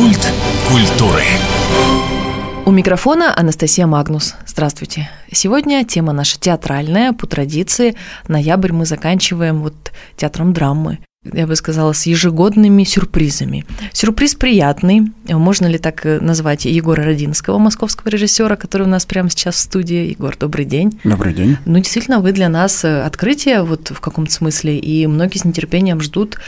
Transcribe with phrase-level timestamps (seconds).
[0.00, 0.32] Культ
[0.66, 1.24] культуры.
[2.64, 4.34] У микрофона Анастасия Магнус.
[4.46, 5.10] Здравствуйте.
[5.30, 7.12] Сегодня тема наша театральная.
[7.12, 9.74] По традиции ноябрь мы заканчиваем вот
[10.16, 13.66] театром драмы я бы сказала, с ежегодными сюрпризами.
[13.92, 15.12] Сюрприз приятный.
[15.28, 19.58] Можно ли так э, назвать Егора Родинского, московского режиссера, который у нас прямо сейчас в
[19.58, 20.08] студии?
[20.08, 20.98] Егор, добрый день.
[21.04, 21.58] Добрый день.
[21.66, 26.00] Ну, действительно, вы для нас э, открытие вот в каком-то смысле, и многие с нетерпением
[26.00, 26.38] ждут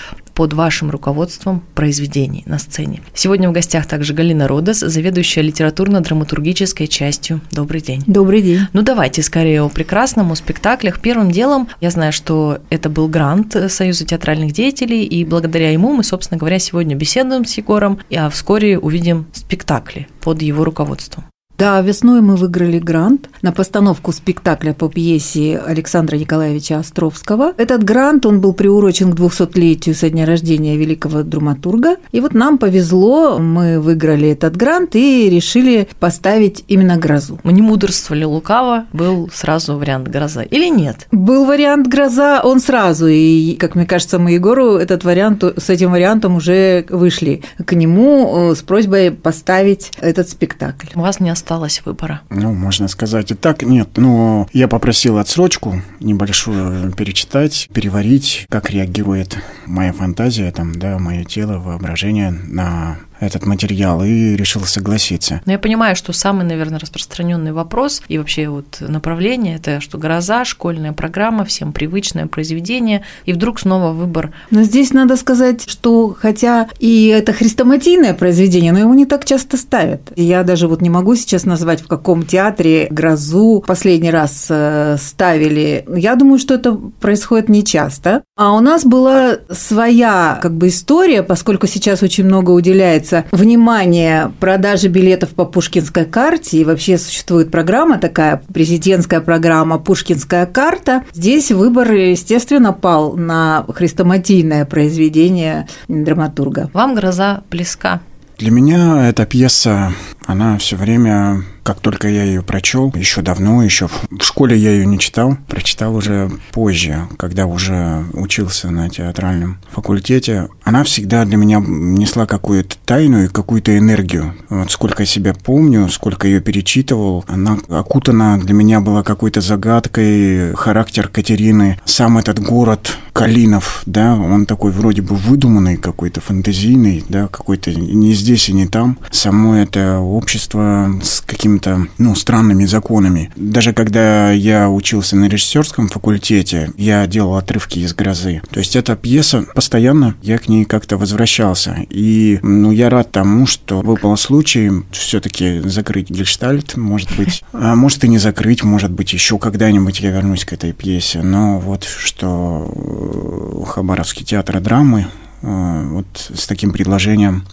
[0.42, 3.00] под вашим руководством произведений на сцене.
[3.14, 7.40] Сегодня в гостях также Галина Родос, заведующая литературно-драматургической частью.
[7.52, 8.02] Добрый день.
[8.08, 8.62] Добрый день.
[8.72, 10.98] Ну, давайте скорее о прекрасном, о спектаклях.
[11.00, 16.02] Первым делом, я знаю, что это был грант Союза театральных деятелей, и благодаря ему мы,
[16.02, 21.22] собственно говоря, сегодня беседуем с Егором, а вскоре увидим спектакли под его руководством.
[21.62, 27.52] Да, весной мы выиграли грант на постановку спектакля по пьесе Александра Николаевича Островского.
[27.56, 31.98] Этот грант, он был приурочен к 200-летию со дня рождения великого драматурга.
[32.10, 37.38] И вот нам повезло, мы выиграли этот грант и решили поставить именно «Грозу».
[37.44, 41.06] Мы не мудрствовали лукаво, был сразу вариант «Гроза» или нет?
[41.12, 45.92] Был вариант «Гроза», он сразу, и, как мне кажется, мы Егору этот вариант, с этим
[45.92, 50.88] вариантом уже вышли к нему э, с просьбой поставить этот спектакль.
[50.96, 52.22] У вас не осталось осталось выбора?
[52.30, 53.62] Ну, можно сказать и так.
[53.62, 59.36] Нет, но я попросил отсрочку небольшую перечитать, переварить, как реагирует
[59.66, 65.40] моя фантазия, там, да, мое тело, воображение на этот материал и решил согласиться.
[65.46, 70.44] Но я понимаю, что самый, наверное, распространенный вопрос и вообще вот направление это что гроза,
[70.44, 74.32] школьная программа, всем привычное произведение, и вдруг снова выбор.
[74.50, 79.56] Но здесь надо сказать, что хотя и это хрестоматийное произведение, но его не так часто
[79.56, 80.12] ставят.
[80.16, 85.84] Я даже вот не могу сейчас назвать, в каком театре грозу последний раз э, ставили.
[85.94, 88.22] Я думаю, что это происходит не часто.
[88.36, 94.32] А у нас была своя как бы история, поскольку сейчас очень много уделяется касается внимания
[94.40, 101.50] продажи билетов по Пушкинской карте, и вообще существует программа такая, президентская программа «Пушкинская карта», здесь
[101.50, 106.70] выбор, естественно, пал на хрестоматийное произведение драматурга.
[106.72, 108.00] Вам гроза близка?
[108.38, 109.92] Для меня эта пьеса,
[110.26, 114.86] она все время как только я ее прочел, еще давно, еще в школе я ее
[114.86, 120.48] не читал, прочитал уже позже, когда уже учился на театральном факультете.
[120.64, 124.34] Она всегда для меня несла какую-то тайну и какую-то энергию.
[124.48, 131.08] Вот сколько себя помню, сколько ее перечитывал, она окутана для меня была какой-то загадкой, характер
[131.08, 137.72] Катерины, сам этот город Калинов, да, он такой вроде бы выдуманный, какой-то фантазийный, да, какой-то
[137.72, 138.98] не здесь и не там.
[139.10, 143.32] Само это общество с каким какими-то, ну, странными законами.
[143.34, 148.42] Даже когда я учился на режиссерском факультете, я делал отрывки из «Грозы».
[148.50, 151.76] То есть эта пьеса, постоянно я к ней как-то возвращался.
[151.90, 157.42] И, ну, я рад тому, что выпал случай все-таки закрыть гельштальт, может быть.
[157.54, 161.22] А может и не закрыть, может быть, еще когда-нибудь я вернусь к этой пьесе.
[161.22, 165.06] Но вот что э, Хабаровский театр драмы
[165.42, 167.44] э, вот с таким предложением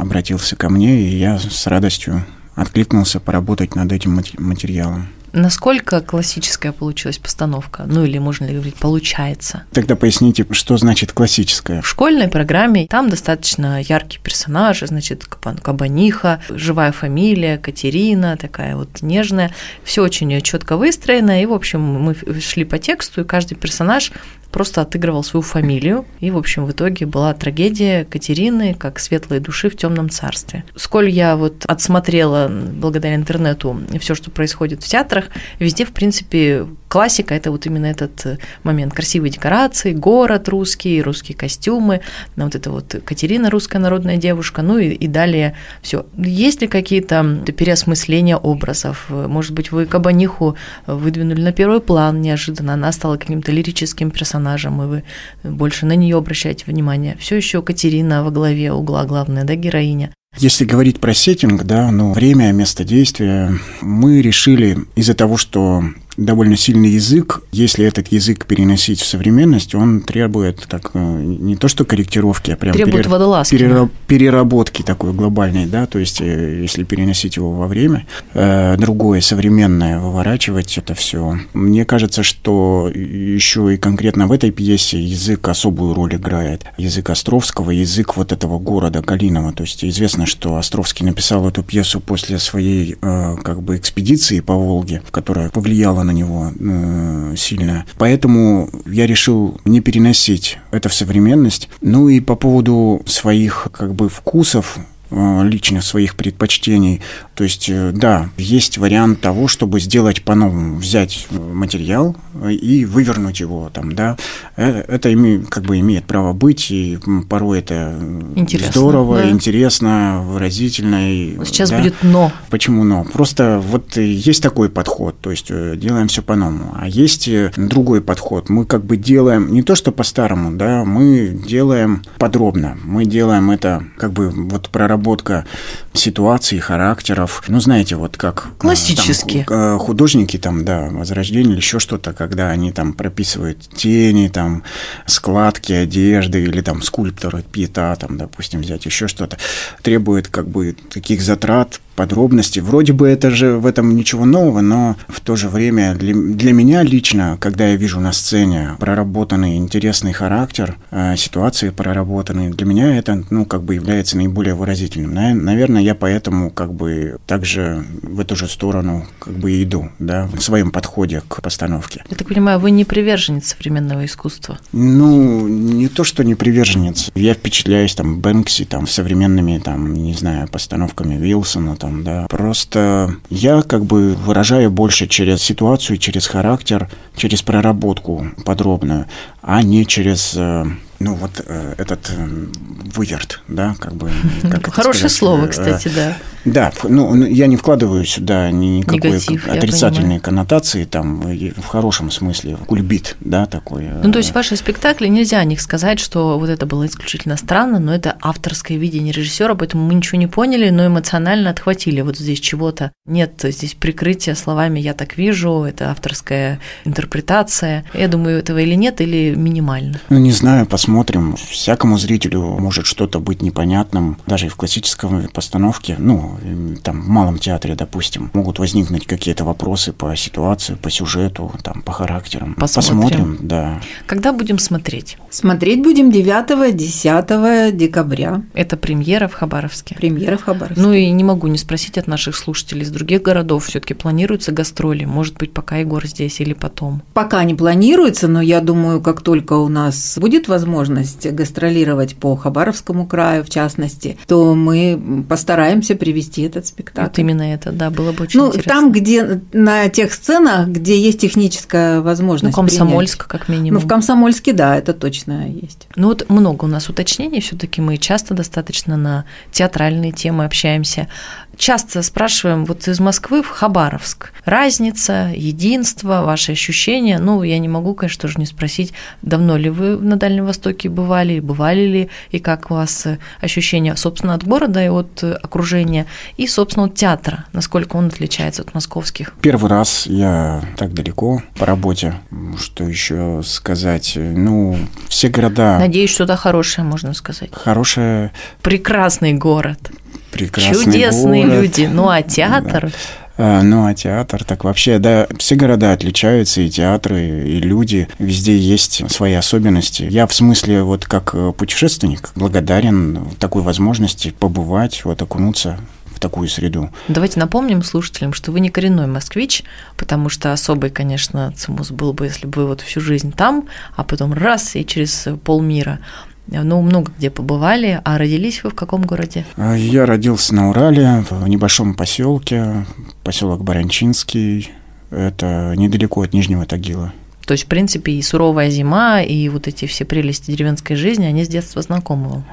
[0.00, 5.08] обратился ко мне, и я с радостью откликнулся поработать над этим материалом.
[5.36, 7.82] Насколько классическая получилась постановка?
[7.88, 9.64] Ну или можно ли говорить, получается?
[9.72, 11.82] Тогда поясните, что значит классическая?
[11.82, 19.50] В школьной программе там достаточно яркие персонажи, значит, Кабаниха, живая фамилия, Катерина, такая вот нежная.
[19.82, 24.12] Все очень четко выстроено, и, в общем, мы шли по тексту, и каждый персонаж
[24.54, 29.68] просто отыгрывал свою фамилию, и, в общем, в итоге была трагедия Катерины как светлой души
[29.68, 30.62] в темном царстве.
[30.76, 35.24] Сколь я вот отсмотрела благодаря интернету все, что происходит в театрах,
[35.58, 38.94] везде, в принципе, классика– это вот именно этот э, момент.
[38.94, 42.02] Красивые декорации, город русский, русские костюмы,
[42.36, 46.06] вот это вот Катерина, русская народная девушка, ну и, и далее все.
[46.16, 49.06] Есть ли какие-то переосмысления образов?
[49.08, 50.54] Может быть, вы Кабаниху
[50.86, 55.04] выдвинули на первый план неожиданно, она стала каким-то лирическим персонажем, и вы
[55.42, 57.16] больше на нее обращаете внимание.
[57.18, 60.12] Все еще Катерина во главе угла главная, да, героиня.
[60.36, 65.84] Если говорить про сеттинг, да, ну, время, место действия, мы решили из-за того, что
[66.16, 67.42] довольно сильный язык.
[67.52, 72.56] Если этот язык переносить в современность, он требует так, э, не то что корректировки, а
[72.56, 73.44] прям требует перер...
[73.50, 73.90] перераб...
[74.06, 79.98] переработки такой глобальной, да, то есть э, если переносить его во время, э, другое, современное,
[79.98, 81.38] выворачивать это все.
[81.52, 86.64] Мне кажется, что еще и конкретно в этой пьесе язык особую роль играет.
[86.78, 89.52] Язык Островского, язык вот этого города Калинова.
[89.52, 94.54] То есть известно, что Островский написал эту пьесу после своей э, как бы экспедиции по
[94.54, 97.84] Волге, которая повлияла на него э, сильно.
[97.98, 101.68] Поэтому я решил не переносить это в современность.
[101.80, 104.78] Ну и по поводу своих как бы вкусов,
[105.14, 107.00] лично своих предпочтений.
[107.34, 112.16] То есть, э, да, есть вариант того, чтобы сделать по-новому, взять материал
[112.48, 114.16] и вывернуть его там, да.
[114.56, 117.98] Э, это име, как бы имеет право быть, и порой это
[118.36, 119.30] интересно, здорово, да.
[119.30, 121.12] интересно, выразительно.
[121.12, 121.78] И, Сейчас да.
[121.78, 122.32] будет но.
[122.50, 123.04] Почему но?
[123.04, 126.74] Просто вот есть такой подход, то есть делаем все по-новому.
[126.78, 128.48] А есть другой подход.
[128.48, 132.76] Мы как бы делаем не то, что по-старому, да, мы делаем подробно.
[132.84, 135.44] Мы делаем это как бы вот проработать проработка
[135.92, 137.44] ситуаций, характеров.
[137.48, 138.46] Ну, знаете, вот как...
[138.46, 139.44] Э, Классически.
[139.46, 144.62] Там, художники там, да, Возрождение или еще что-то, когда они там прописывают тени, там,
[145.06, 149.36] складки одежды или там скульпторы пьета, там, допустим, взять еще что-то,
[149.82, 152.60] требует как бы таких затрат подробности.
[152.60, 156.52] Вроде бы это же в этом ничего нового, но в то же время для, для
[156.52, 162.96] меня лично, когда я вижу на сцене проработанный интересный характер, э, ситуации проработанные, для меня
[162.96, 165.14] это, ну, как бы является наиболее выразительным.
[165.14, 170.40] Наверное, я поэтому как бы также в эту же сторону как бы иду, да, в
[170.40, 172.04] своем подходе к постановке.
[172.10, 174.58] Я так понимаю, вы не приверженец современного искусства?
[174.72, 177.10] Ну, не то, что не приверженец.
[177.14, 182.26] Я впечатляюсь там Бэнкси, там, современными, там, не знаю, постановками Вилсона, там, да.
[182.30, 189.06] Просто я как бы выражаю больше через ситуацию, через характер, через проработку подробную,
[189.42, 190.64] а не через э,
[191.04, 192.46] ну вот э, этот э,
[192.94, 194.10] выверт, да, как бы.
[194.42, 196.16] Как Хорошее слово, кстати, да.
[196.44, 202.56] Да, ну, ну я не вкладываю сюда никакой Негатив, отрицательной коннотации, там, в хорошем смысле,
[202.66, 203.88] кульбит, да, такой.
[204.02, 207.78] Ну, то есть ваши спектакли, нельзя о них сказать, что вот это было исключительно странно,
[207.78, 212.40] но это авторское видение режиссера, поэтому мы ничего не поняли, но эмоционально отхватили вот здесь
[212.40, 212.92] чего-то.
[213.06, 217.84] Нет здесь прикрытия словами «я так вижу», это авторская интерпретация.
[217.94, 220.00] Я думаю, этого или нет, или минимально.
[220.08, 220.93] Ну, не знаю, посмотрим.
[221.36, 226.38] Всякому зрителю может что-то быть непонятным, даже и в классической постановке, ну,
[226.82, 231.92] там, в малом театре, допустим, могут возникнуть какие-то вопросы по ситуации, по сюжету, там, по
[231.92, 232.54] характерам.
[232.54, 232.84] Посмотрим.
[232.84, 233.80] Посмотрим, да.
[234.06, 235.16] Когда будем смотреть?
[235.30, 238.42] Смотреть будем 9-10 декабря.
[238.54, 239.94] Это премьера в Хабаровске?
[239.94, 240.80] Премьера в Хабаровске.
[240.80, 244.52] Ну и не могу не спросить от наших слушателей из других городов, все таки планируются
[244.52, 245.04] гастроли?
[245.04, 247.02] Может быть, пока Егор здесь или потом?
[247.14, 253.06] Пока не планируется, но я думаю, как только у нас будет возможность гастролировать по Хабаровскому
[253.06, 257.08] краю, в частности, то мы постараемся привести этот спектакль.
[257.08, 258.72] Вот именно это, да, было бы очень ну, интересно.
[258.72, 262.56] там, где на тех сценах, где есть техническая возможность.
[262.56, 263.40] Ну, Комсомольск, принять.
[263.40, 263.80] как минимум.
[263.80, 265.88] Ну, в Комсомольске, да, это точно есть.
[265.96, 271.08] Ну, вот много у нас уточнений, все-таки мы часто достаточно на театральные темы общаемся
[271.56, 274.32] часто спрашиваем вот из Москвы в Хабаровск.
[274.44, 277.18] Разница, единство, ваши ощущения.
[277.18, 278.92] Ну, я не могу, конечно, тоже не спросить,
[279.22, 283.06] давно ли вы на Дальнем Востоке бывали, бывали ли, и как у вас
[283.40, 286.06] ощущения, собственно, от города и от окружения,
[286.36, 289.32] и, собственно, от театра, насколько он отличается от московских.
[289.40, 292.14] Первый раз я так далеко по работе.
[292.58, 294.12] Что еще сказать?
[294.16, 294.78] Ну,
[295.08, 295.78] все города...
[295.78, 297.50] Надеюсь, что-то хорошее, можно сказать.
[297.52, 298.32] Хорошее...
[298.62, 299.90] Прекрасный город
[300.34, 301.62] прекрасный Чудесные город.
[301.62, 301.88] люди.
[301.90, 302.90] Ну а театр?
[303.36, 303.62] Да.
[303.62, 309.10] Ну, а театр, так вообще, да, все города отличаются, и театры, и люди, везде есть
[309.10, 310.06] свои особенности.
[310.08, 315.80] Я в смысле, вот как путешественник, благодарен такой возможности побывать, вот окунуться
[316.14, 316.90] в такую среду.
[317.08, 319.64] Давайте напомним слушателям, что вы не коренной москвич,
[319.96, 324.04] потому что особый, конечно, цимус был бы, если бы вы вот всю жизнь там, а
[324.04, 325.98] потом раз и через полмира.
[326.46, 328.00] Ну, много где побывали.
[328.04, 329.44] А родились вы в каком городе?
[329.56, 332.86] А, я родился на Урале, в небольшом поселке,
[333.22, 334.70] поселок Баранчинский.
[335.10, 337.12] Это недалеко от Нижнего Тагила.
[337.46, 341.44] То есть, в принципе, и суровая зима, и вот эти все прелести деревенской жизни, они
[341.44, 342.44] с детства знакомы вам.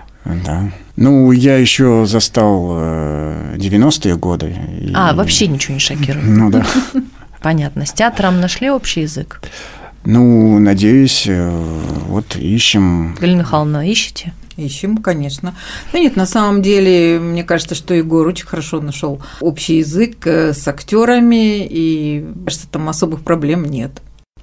[0.46, 0.72] Да.
[0.98, 2.72] Ну, я еще застал
[3.56, 4.56] 90-е э, годы.
[4.94, 5.16] А, и...
[5.16, 6.28] вообще ничего не шокирует.
[6.28, 6.66] Ну да.
[7.42, 7.86] Понятно.
[7.86, 9.42] С театром нашли общий язык?
[10.04, 11.50] Ну, надеюсь, э,
[12.08, 13.16] вот ищем.
[13.20, 14.34] Галина Михайловна, ищете?
[14.58, 15.56] Ищем, конечно.
[15.94, 20.54] Да нет, на самом деле, мне кажется, что Егор очень хорошо нашел общий язык э,
[20.54, 24.02] с актерами, и кажется, там особых проблем нет.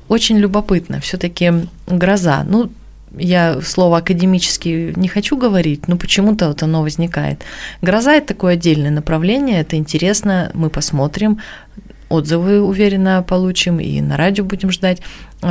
[0.08, 1.00] Очень любопытно.
[1.00, 1.52] Все-таки
[1.86, 2.44] гроза.
[2.48, 2.70] Ну,
[3.16, 7.42] я слово академически не хочу говорить, но почему-то вот оно возникает.
[7.82, 11.38] Гроза это такое отдельное направление, это интересно, мы посмотрим,
[12.08, 15.00] отзывы, уверенно, получим, и на радио будем ждать.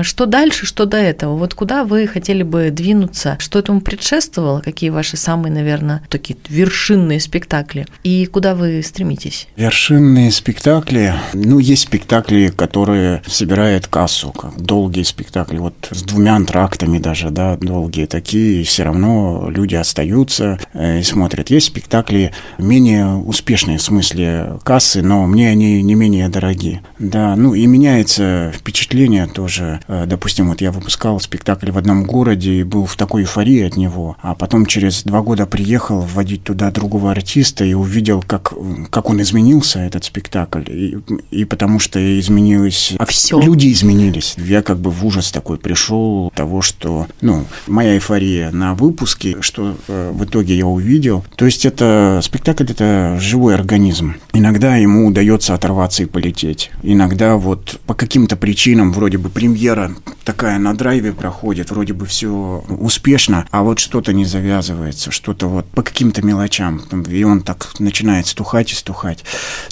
[0.04, 1.38] Что дальше, что до этого?
[1.38, 3.38] Вот куда вы хотели бы двинуться?
[3.40, 4.62] Что этому предшествовало?
[4.62, 7.88] Какие ваши самые, наверное, такие вершинные спектакли?
[8.04, 9.48] И куда вы стремитесь?
[9.56, 11.14] Вершинные спектакли.
[11.34, 14.34] Ну, есть спектакли, которые собирают кассу.
[14.58, 15.58] Долгие спектакли.
[15.58, 18.62] Вот с двумя антрактами даже, да, долгие такие.
[18.62, 21.50] И все равно люди остаются э, и смотрят.
[21.50, 26.84] Есть спектакли менее успешные в смысле кассы, но мне они не менее дорогие.
[27.00, 32.54] Да, ну и меняется впечатление тоже Э, допустим, вот я выпускал спектакль в одном городе
[32.54, 36.72] и был в такой эйфории от него, а потом через два года приехал вводить туда
[36.72, 38.54] другого артиста и увидел, как,
[38.90, 40.98] как он изменился, этот спектакль, и,
[41.32, 42.94] и потому что изменилось...
[42.98, 43.40] А все.
[43.40, 44.36] Люди изменились.
[44.38, 49.76] Я как бы в ужас такой пришел того, что, ну, моя эйфория на выпуске, что
[49.88, 51.26] э, в итоге я увидел.
[51.36, 54.16] То есть это спектакль, это живой организм.
[54.34, 56.72] Иногда ему удается оторваться и полететь.
[56.84, 59.92] Иногда вот по каким-то причинам, вроде бы премьер карьера
[60.24, 65.66] такая на драйве проходит, вроде бы все успешно, а вот что-то не завязывается, что-то вот
[65.68, 69.24] по каким-то мелочам, и он так начинает стухать и стухать.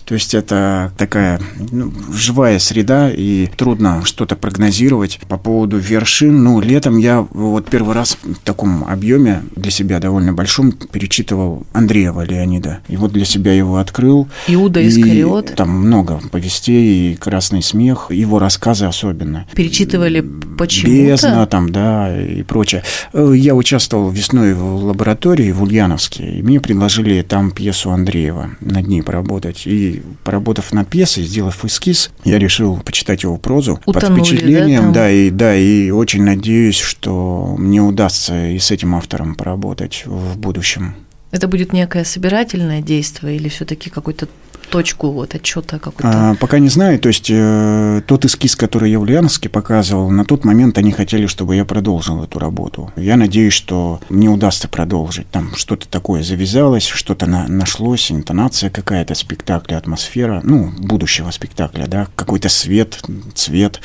[0.05, 6.43] То есть это такая ну, живая среда, и трудно что-то прогнозировать по поводу вершин.
[6.43, 12.21] Ну, летом я вот первый раз в таком объеме для себя довольно большом перечитывал Андреева
[12.21, 12.79] Леонида.
[12.87, 14.29] И вот для себя его открыл.
[14.47, 15.51] Иуда Искариот.
[15.51, 19.45] И там много повестей, и «Красный смех», его рассказы особенно.
[19.53, 20.21] Перечитывал перечитывали
[20.57, 21.07] почему-то?
[21.07, 22.83] Бездна там, да, и прочее.
[23.13, 29.01] Я участвовал весной в лаборатории в Ульяновске, и мне предложили там пьесу Андреева над ней
[29.01, 29.65] поработать.
[29.65, 35.01] И поработав над пьесой, сделав эскиз, я решил почитать его прозу Утонули, под впечатлением, да,
[35.01, 40.37] да, и, да, и очень надеюсь, что мне удастся и с этим автором поработать в
[40.37, 40.95] будущем.
[41.35, 44.29] Это будет некое собирательное действие или все-таки какой-то
[44.69, 46.31] точку вот отчета какой-то?
[46.31, 46.97] А, пока не знаю.
[46.97, 51.27] То есть э, тот эскиз, который я в Ульяновске показывал, на тот момент они хотели,
[51.27, 52.89] чтобы я продолжил эту работу.
[52.95, 55.29] Я надеюсь, что мне удастся продолжить.
[55.29, 62.07] Там что-то такое завязалось, что-то на, нашлось, интонация какая-то спектакля, атмосфера, ну, будущего спектакля, да,
[62.15, 63.01] какой-то свет,
[63.33, 63.81] цвет,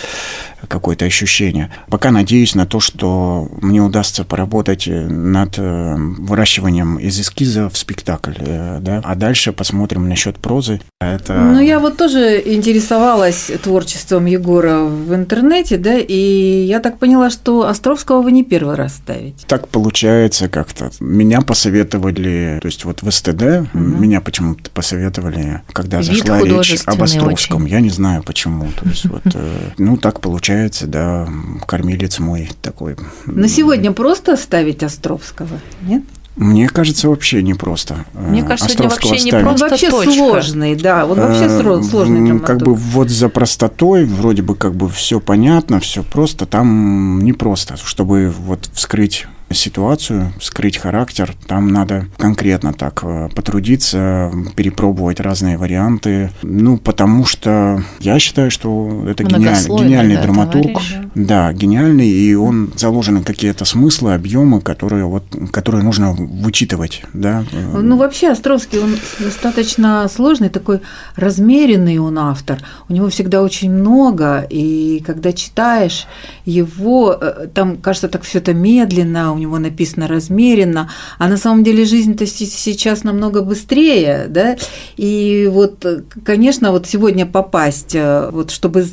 [0.68, 1.70] какое-то ощущение.
[1.88, 8.34] Пока надеюсь на то, что мне удастся поработать над э, выращиванием из эскиза в спектакль,
[8.38, 10.80] э, да, а дальше посмотрим насчет прозы.
[11.00, 11.34] Это...
[11.34, 17.66] Ну, я вот тоже интересовалась творчеством Егора в интернете, да, и я так поняла, что
[17.66, 19.46] Островского вы не первый раз ставите.
[19.46, 20.90] Так получается как-то.
[21.00, 23.78] Меня посоветовали, то есть вот в СТД угу.
[23.78, 27.64] меня почему-то посоветовали, когда Вид зашла речь об Островском.
[27.64, 27.72] Очень.
[27.72, 28.68] Я не знаю почему.
[28.78, 30.49] То есть вот, э, ну, так получается,
[30.86, 31.28] да,
[31.66, 32.96] кормилец мой такой.
[33.26, 36.02] На сегодня просто ставить Островского, нет?
[36.36, 38.06] Мне кажется, вообще непросто.
[38.14, 40.12] Мне кажется, сегодня вообще не просто Он вообще точка.
[40.12, 42.46] сложный, да, он вообще э, сложный драматург.
[42.46, 47.76] Как бы вот за простотой, вроде бы как бы все понятно, все просто, там непросто,
[47.76, 56.30] чтобы вот вскрыть ситуацию, скрыть характер, там надо конкретно так э, потрудиться, перепробовать разные варианты.
[56.42, 60.72] Ну, потому что я считаю, что это гениальный, гениальный да, драматург.
[60.72, 61.52] Товарищ, да.
[61.52, 67.02] гениальный, и он заложены какие-то смыслы, объемы, которые, вот, которые нужно вычитывать.
[67.12, 67.44] Да.
[67.52, 70.80] Ну, вообще, Островский, он достаточно сложный, такой
[71.16, 72.58] размеренный он автор.
[72.88, 76.06] У него всегда очень много, и когда читаешь
[76.44, 81.84] его, э, там, кажется, так все это медленно, него написано размеренно, а на самом деле
[81.84, 84.56] жизнь-то сейчас намного быстрее, да,
[84.96, 85.84] и вот,
[86.24, 88.86] конечно, вот сегодня попасть, э, вот чтобы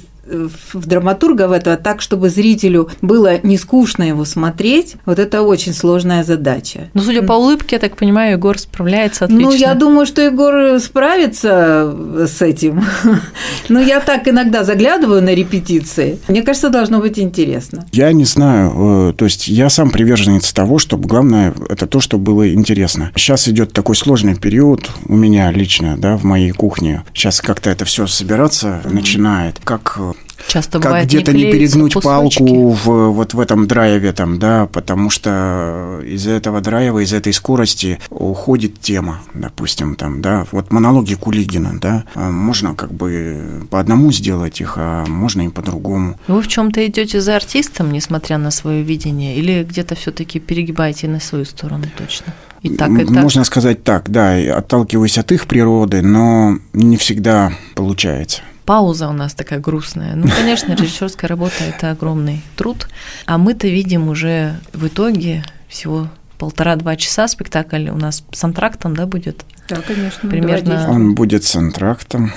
[0.73, 5.73] в драматурга в это так, чтобы зрителю было не скучно его смотреть, вот это очень
[5.73, 6.89] сложная задача.
[6.93, 9.45] Ну, судя по улыбке, я так понимаю, Егор справляется отлично.
[9.45, 11.95] Ну, я думаю, что Егор справится
[12.27, 12.83] с этим.
[13.69, 16.19] Но я так иногда заглядываю на репетиции.
[16.27, 17.85] Мне кажется, должно быть интересно.
[17.91, 19.09] Я не знаю.
[19.09, 23.11] Э, то есть я сам приверженец того, чтобы главное это то, что было интересно.
[23.15, 27.03] Сейчас идет такой сложный период у меня лично, да, в моей кухне.
[27.13, 29.59] Сейчас как-то это все собираться начинает.
[29.63, 30.13] Как э,
[30.47, 35.09] Часто как где-то не, не перегнуть палку в, вот в этом драйве там, да, потому
[35.09, 41.77] что из-за этого драйва, из этой скорости уходит тема, допустим, там, да, вот монологи Кулигина,
[41.79, 46.17] да, а можно как бы по одному сделать их, а можно и по-другому.
[46.27, 51.19] Вы в чем-то идете за артистом, несмотря на свое видение, или где-то все-таки перегибаете на
[51.19, 52.33] свою сторону точно?
[52.61, 53.09] И так, и так.
[53.09, 59.33] Можно сказать так, да, отталкиваюсь от их природы, но не всегда получается пауза у нас
[59.33, 60.13] такая грустная.
[60.15, 62.87] Ну, конечно, режиссерская работа– это огромный труд,
[63.25, 69.07] а мы-то видим уже в итоге всего полтора-два часа спектакль у нас с антрактом, да,
[69.07, 69.43] будет?
[69.69, 70.29] Да, конечно.
[70.29, 72.31] Примерно- Он будет с антрактом.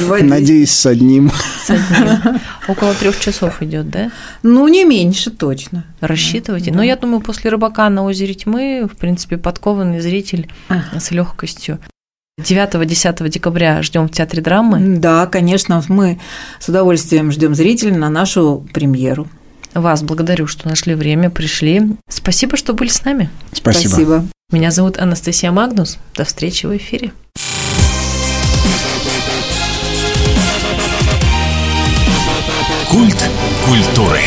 [0.00, 1.30] Ну, Надеюсь, с одним.
[1.64, 2.40] с одним.
[2.68, 4.10] Около трех часов идет, да?
[4.42, 5.84] Ну, не меньше точно.
[6.00, 6.70] Рассчитывайте.
[6.70, 6.78] Да.
[6.78, 10.98] Но я думаю, после рыбака на озере тьмы, в принципе, подкованный зритель Ага.
[10.98, 11.78] с легкостью.
[12.40, 14.98] 9-10 декабря ждем в театре драмы.
[14.98, 16.18] Да, конечно, мы
[16.58, 19.28] с удовольствием ждем зрителей на нашу премьеру.
[19.72, 21.96] Вас благодарю, что нашли время, пришли.
[22.08, 23.30] Спасибо, что были с нами.
[23.52, 24.24] Спасибо.
[24.50, 25.98] Меня зовут Анастасия Магнус.
[26.16, 27.12] До встречи в эфире.
[32.88, 33.30] Культ
[33.66, 34.20] культуры.